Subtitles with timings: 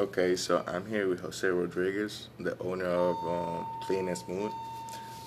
[0.00, 4.50] Okay, so I'm here with Jose Rodriguez, the owner of um, Clean and Smooth.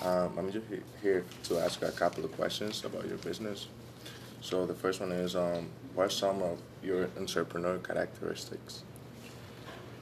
[0.01, 0.65] Um, I'm just
[1.03, 3.67] here to ask a couple of questions about your business.
[4.41, 8.81] So the first one is, um, what are some of your entrepreneur characteristics?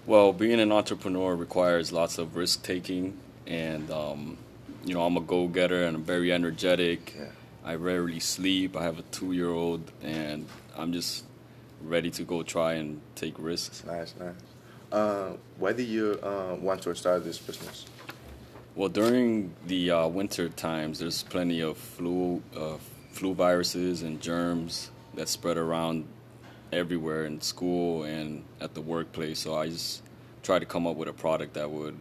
[0.05, 4.37] Well, being an entrepreneur requires lots of risk taking, and um,
[4.85, 7.13] you know I'm a go getter and I'm very energetic.
[7.17, 7.25] Yeah.
[7.65, 8.77] I rarely sleep.
[8.77, 11.25] I have a two year old, and I'm just
[11.83, 13.83] ready to go try and take risks.
[13.85, 14.35] Nice, nice.
[14.91, 17.85] Uh, why did you uh, want to start this business?
[18.75, 22.77] Well, during the uh, winter times, there's plenty of flu, uh,
[23.11, 26.05] flu viruses and germs that spread around
[26.71, 29.39] everywhere in school and at the workplace.
[29.39, 30.01] So I just
[30.41, 31.95] try to come up with a product that would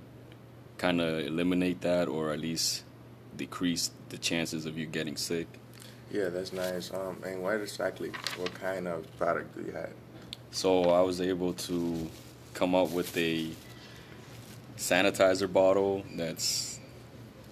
[0.78, 2.84] kind of eliminate that, or at least
[3.36, 5.46] decrease the chances of you getting sick.
[6.12, 6.92] Yeah, that's nice.
[6.92, 9.90] Um, and what exactly, what kind of product do you have?
[10.50, 12.10] So I was able to
[12.52, 13.48] come up with a
[14.76, 16.78] sanitizer bottle that's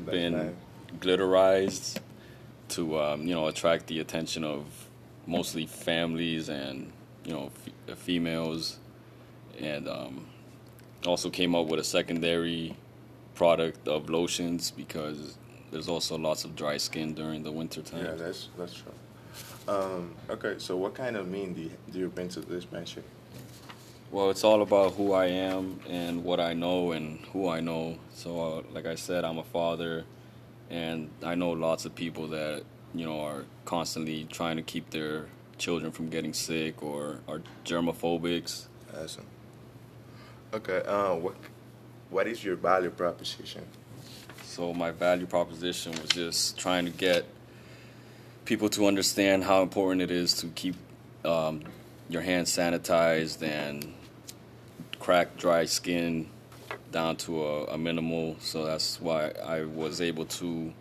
[0.01, 0.53] That's been nice.
[0.99, 1.99] glitterized
[2.71, 4.65] to um, you know attract the attention of
[5.27, 6.93] mostly families and
[7.25, 7.51] you know
[7.89, 8.79] f- females,
[9.59, 10.27] and um,
[11.07, 12.77] also came up with a secondary
[13.35, 15.39] product of lotions because
[15.71, 18.05] there's also lots of dry skin during the winter time.
[18.05, 18.93] Yeah, that's that's true.
[19.69, 23.05] Um, okay, so what kind of mean do you, do you bring to this venture?
[24.11, 27.99] Well, it's all about who I am and what I know and who I know.
[28.13, 30.05] So, uh, like I said, I'm a father,
[30.69, 35.27] and I know lots of people that you know are constantly trying to keep their
[35.59, 38.67] children from getting sick or are germophobics.
[39.01, 39.27] Awesome.
[40.53, 41.37] Okay, uh, what
[42.11, 43.65] what is your value proposition?
[44.61, 47.25] So my value proposition was just trying to get
[48.45, 50.75] people to understand how important it is to keep
[51.25, 51.63] um,
[52.11, 53.95] your hands sanitized and
[54.99, 56.29] crack dry skin
[56.93, 58.37] down to a, a minimal.
[58.41, 60.75] So that's why I was able to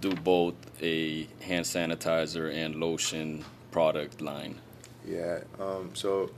[0.00, 4.60] do both a hand sanitizer and lotion product line.
[5.04, 5.40] Yeah.
[5.58, 6.30] Um, so,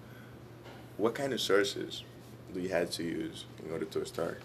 [0.97, 2.05] what kind of sources
[2.55, 4.41] do you had to use in order to start?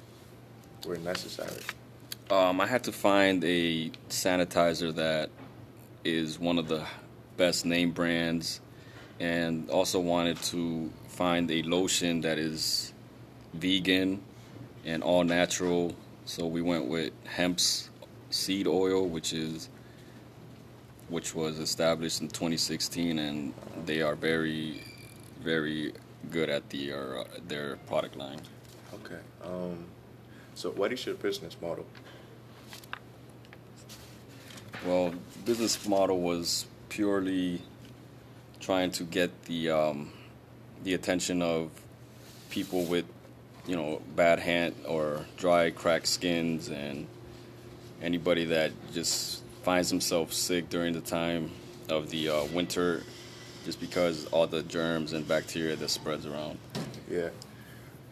[0.85, 1.61] Were necessary.
[2.31, 5.31] Um, I had to find a sanitizer that
[6.03, 6.85] is one of the
[7.37, 8.61] best name brands,
[9.19, 12.93] and also wanted to find a lotion that is
[13.55, 14.21] vegan
[14.85, 15.95] and all natural.
[16.25, 17.89] So we went with hemp's
[18.29, 19.69] seed oil, which is
[21.07, 23.53] which was established in 2016, and
[23.87, 24.83] they are very,
[25.41, 25.93] very
[26.29, 28.41] good at the uh, their product line.
[28.93, 29.19] Okay.
[29.43, 29.85] Um,
[30.53, 31.87] so, what is your business model?
[34.85, 35.13] Well,
[35.45, 37.61] business model was purely
[38.61, 40.11] trying to get the um,
[40.83, 41.69] the attention of
[42.49, 43.05] people with
[43.67, 47.07] you know bad hand or dry cracked skins and
[48.01, 51.51] anybody that just finds himself sick during the time
[51.89, 53.03] of the uh, winter
[53.65, 56.57] just because all the germs and bacteria that spreads around
[57.09, 57.29] Yeah.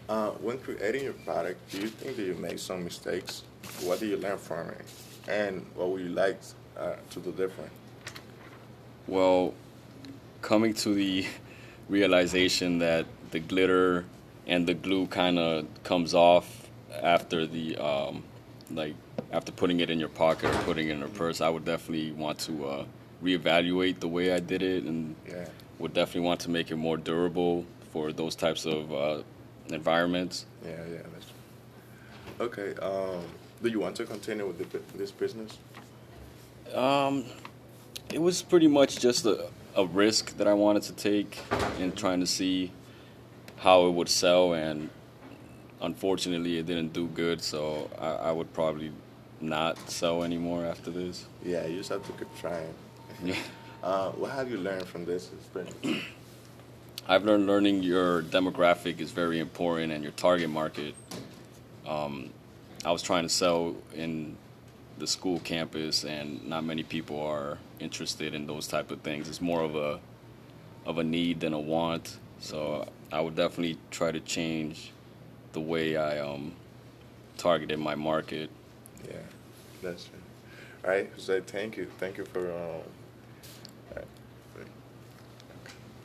[0.10, 3.44] Uh, when creating your product, do you think that you make some mistakes?
[3.82, 4.86] What do you learn from it?
[5.28, 6.40] And what would you like
[6.78, 7.72] uh, to do different?
[9.08, 9.54] Well,
[10.42, 11.26] coming to the
[11.90, 14.06] realization that the glitter
[14.46, 16.70] and the glue kind of comes off
[17.02, 18.24] after the um,
[18.72, 18.96] like
[19.32, 22.12] after putting it in your pocket or putting it in a purse, I would definitely
[22.12, 22.86] want to uh,
[23.24, 25.46] reevaluate the way I did it, and Yeah.
[25.80, 29.22] would definitely want to make it more durable for those types of uh,
[29.70, 30.46] environments.
[30.64, 32.46] Yeah, yeah, that's true.
[32.48, 32.80] Okay.
[32.82, 33.24] Um,
[33.62, 35.58] do you want to continue with the, this business?
[36.74, 37.26] Um,
[38.14, 41.40] it was pretty much just a, a risk that I wanted to take
[41.80, 42.72] in trying to see
[43.58, 44.90] how it would sell, and
[45.82, 47.42] unfortunately, it didn't do good.
[47.42, 48.92] So I, I would probably
[49.42, 51.26] not sell anymore after this.
[51.44, 52.74] Yeah, you just have to keep trying.
[53.24, 53.36] Yeah.
[53.84, 56.04] Uh, what have you learned from this experience?
[57.08, 60.96] I've learned learning your demographic is very important and your target market.
[61.88, 62.32] Um,
[62.88, 64.38] I was trying to sell in
[64.98, 69.28] the school campus, and not many people are interested in those type of things.
[69.28, 70.00] It's more of a
[70.86, 72.18] of a need than a want.
[72.40, 74.94] So I would definitely try to change
[75.52, 76.54] the way I um,
[77.38, 78.50] targeted my market.
[79.06, 79.18] yeah,
[79.82, 80.20] that's true.
[80.86, 81.88] All right, Jose, thank you.
[81.98, 82.50] Thank you for.
[82.54, 84.06] Um, right.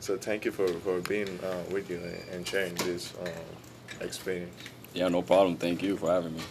[0.01, 4.53] So thank you for, for being uh, with you and, and sharing this um, experience.
[4.93, 5.55] Yeah, no problem.
[5.55, 6.41] Thank you for having me.